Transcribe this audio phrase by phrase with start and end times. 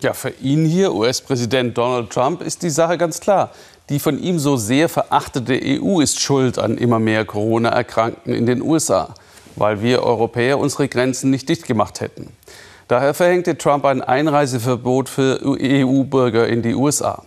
[0.00, 3.50] Ja, für ihn hier, US-Präsident Donald Trump, ist die Sache ganz klar.
[3.88, 8.62] Die von ihm so sehr verachtete EU ist schuld an immer mehr Corona-Erkrankten in den
[8.62, 9.14] USA,
[9.54, 12.30] weil wir Europäer unsere Grenzen nicht dicht gemacht hätten.
[12.88, 17.22] Daher verhängte Trump ein Einreiseverbot für EU-Bürger in die USA.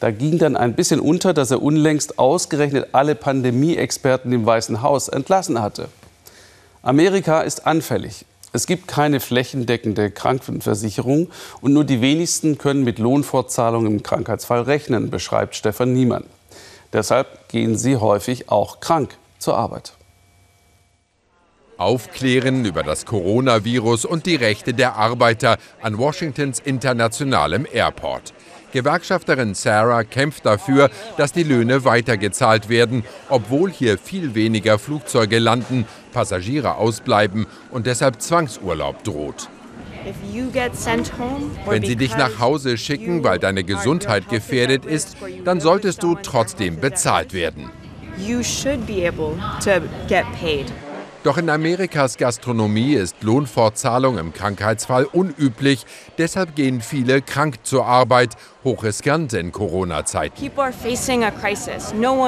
[0.00, 5.08] Da ging dann ein bisschen unter, dass er unlängst ausgerechnet alle Pandemie-Experten im Weißen Haus
[5.08, 5.88] entlassen hatte.
[6.82, 8.24] Amerika ist anfällig.
[8.52, 11.30] Es gibt keine flächendeckende Krankenversicherung
[11.60, 16.24] und nur die wenigsten können mit Lohnfortzahlung im Krankheitsfall rechnen, beschreibt Stefan Niemann.
[16.92, 19.92] Deshalb gehen sie häufig auch krank zur Arbeit.
[21.76, 28.34] Aufklären über das Coronavirus und die Rechte der Arbeiter an Washingtons internationalem Airport.
[28.72, 35.86] Gewerkschafterin Sarah kämpft dafür, dass die Löhne weitergezahlt werden, obwohl hier viel weniger Flugzeuge landen,
[36.12, 39.48] Passagiere ausbleiben und deshalb Zwangsurlaub droht.
[41.66, 46.80] Wenn sie dich nach Hause schicken, weil deine Gesundheit gefährdet ist, dann solltest du trotzdem
[46.80, 47.70] bezahlt werden.
[48.16, 50.66] You should be able to get paid.
[51.22, 55.84] Doch in Amerikas Gastronomie ist Lohnfortzahlung im Krankheitsfall unüblich.
[56.16, 60.50] Deshalb gehen viele krank zur Arbeit, hochriskant in Corona-Zeiten.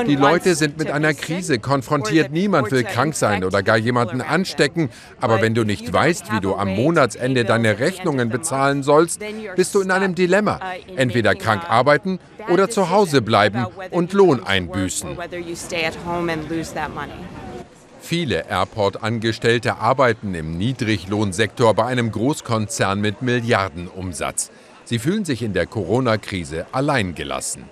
[0.06, 2.32] Die Leute sind mit einer Krise konfrontiert.
[2.32, 4.90] Niemand will krank sein oder gar jemanden anstecken.
[5.22, 9.22] Aber wenn du nicht weißt, wie du am Monatsende deine Rechnungen bezahlen sollst,
[9.56, 10.60] bist du in einem Dilemma.
[10.96, 12.18] Entweder krank arbeiten
[12.50, 15.16] oder zu Hause bleiben und Lohn einbüßen.
[18.02, 24.50] Viele Airport-Angestellte arbeiten im Niedriglohnsektor bei einem Großkonzern mit Milliardenumsatz.
[24.84, 27.64] Sie fühlen sich in der Corona-Krise alleingelassen.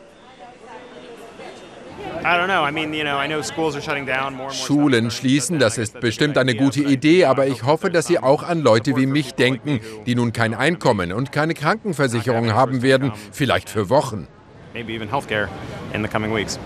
[4.53, 8.61] Schulen schließen, das ist bestimmt eine gute Idee, aber ich hoffe, dass Sie auch an
[8.61, 13.91] Leute wie mich denken, die nun kein Einkommen und keine Krankenversicherung haben werden, vielleicht für
[13.91, 14.29] Wochen.
[14.75, 15.49] Maybe even healthcare
[15.93, 16.61] in the coming weeks.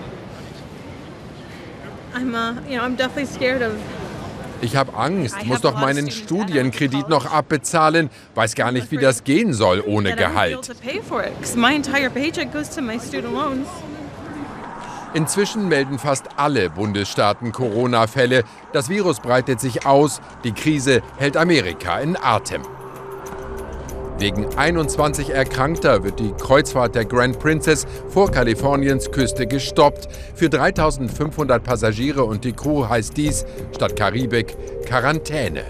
[2.14, 2.54] Uh,
[4.60, 9.52] ich habe Angst, muss doch meinen Studienkredit noch abbezahlen, weiß gar nicht, wie das gehen
[9.52, 10.70] soll ohne Gehalt.
[15.14, 18.42] Inzwischen melden fast alle Bundesstaaten Corona-Fälle.
[18.72, 22.62] Das Virus breitet sich aus, die Krise hält Amerika in Atem.
[24.18, 30.08] Wegen 21 Erkrankter wird die Kreuzfahrt der Grand Princess vor Kaliforniens Küste gestoppt.
[30.36, 33.44] Für 3500 Passagiere und die Crew heißt dies
[33.74, 35.64] statt Karibik Quarantäne.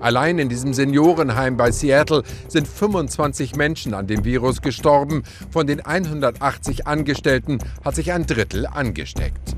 [0.00, 5.22] Allein in diesem Seniorenheim bei Seattle sind 25 Menschen an dem Virus gestorben.
[5.50, 9.53] Von den 180 Angestellten hat sich ein Drittel angesteckt.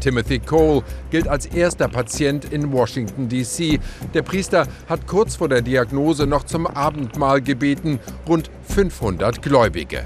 [0.00, 3.80] Timothy Cole gilt als erster Patient in Washington, D.C.
[4.14, 10.04] Der Priester hat kurz vor der Diagnose noch zum Abendmahl gebeten, rund 500 Gläubige.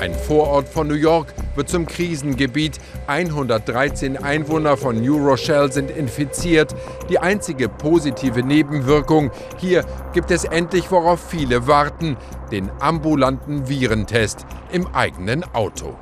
[0.00, 2.78] Ein Vorort von New York wird zum Krisengebiet.
[3.06, 6.74] 113 Einwohner von New Rochelle sind infiziert.
[7.08, 12.16] Die einzige positive Nebenwirkung, hier gibt es endlich, worauf viele warten,
[12.52, 15.96] den ambulanten Virentest im eigenen Auto.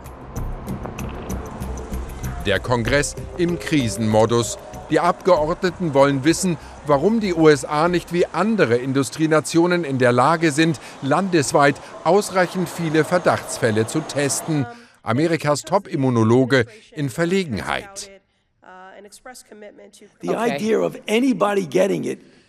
[2.47, 4.59] Der Kongress im Krisenmodus.
[4.91, 10.79] Die Abgeordneten wollen wissen, warum die USA nicht wie andere Industrienationen in der Lage sind,
[11.01, 14.67] landesweit ausreichend viele Verdachtsfälle zu testen.
[15.03, 18.11] Amerikas Top-Immunologe in Verlegenheit.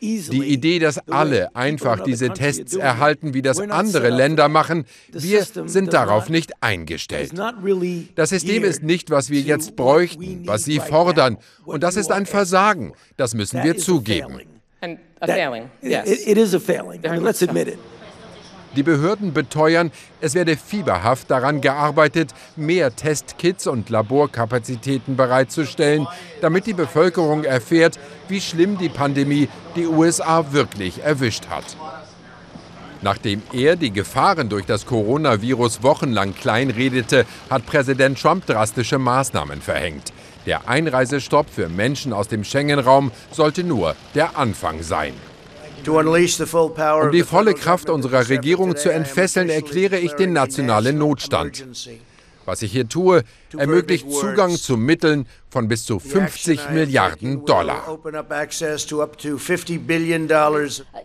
[0.02, 5.94] Die Idee, dass alle einfach diese Tests erhalten, wie das andere Länder machen, wir sind
[5.94, 7.34] darauf nicht eingestellt.
[8.16, 11.38] Das System ist nicht, was wir jetzt bräuchten, was Sie fordern.
[11.66, 12.94] Und das ist ein Versagen.
[13.18, 14.42] Das müssen wir zugeben.
[15.82, 17.02] It is a failing.
[17.02, 17.80] Let's admit it.
[18.76, 26.08] Die Behörden beteuern, es werde fieberhaft daran gearbeitet, mehr Testkits und Laborkapazitäten bereitzustellen,
[26.42, 27.98] damit die Bevölkerung erfährt,
[28.28, 31.78] wie schlimm die Pandemie die USA wirklich erwischt hat.
[33.02, 40.12] Nachdem er die Gefahren durch das Coronavirus wochenlang kleinredete, hat Präsident Trump drastische Maßnahmen verhängt.
[40.46, 45.14] Der Einreisestopp für Menschen aus dem Schengen-Raum sollte nur der Anfang sein.
[45.88, 51.66] Um die volle Kraft unserer Regierung zu entfesseln, erkläre ich den nationalen Notstand.
[52.46, 53.24] Was ich hier tue,
[53.58, 57.98] ermöglicht Zugang zu Mitteln von bis zu 50 Milliarden Dollar.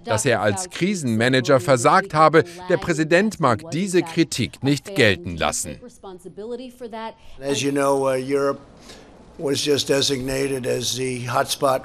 [0.05, 5.81] Dass er als Krisenmanager versagt habe, der Präsident mag diese Kritik nicht gelten lassen.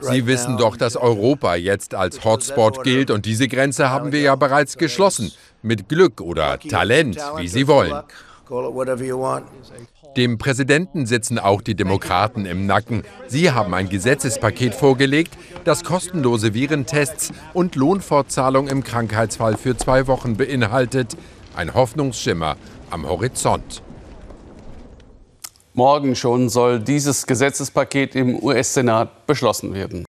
[0.02, 4.36] Sie wissen doch, dass Europa jetzt als Hotspot gilt und diese Grenze haben wir ja
[4.36, 5.32] bereits geschlossen.
[5.62, 8.04] Mit Glück oder Talent, wie Sie wollen.
[10.18, 13.04] Dem Präsidenten sitzen auch die Demokraten im Nacken.
[13.28, 15.34] Sie haben ein Gesetzespaket vorgelegt,
[15.66, 21.18] das kostenlose Virentests und Lohnfortzahlung im Krankheitsfall für zwei Wochen beinhaltet.
[21.56, 22.56] Ein Hoffnungsschimmer
[22.92, 23.82] am Horizont.
[25.78, 30.05] Morgen schon soll dieses Gesetzespaket im US-Senat beschlossen werden.